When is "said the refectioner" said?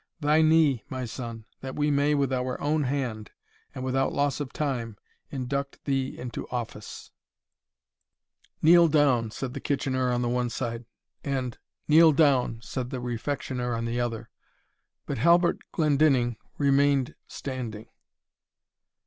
12.63-13.77